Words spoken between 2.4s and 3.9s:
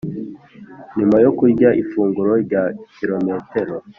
rya kilometero